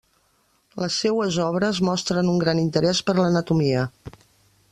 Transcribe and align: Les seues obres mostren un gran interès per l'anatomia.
Les 0.83 0.95
seues 1.03 1.37
obres 1.45 1.81
mostren 1.89 2.33
un 2.33 2.41
gran 2.45 2.63
interès 2.65 3.03
per 3.11 3.17
l'anatomia. 3.23 3.85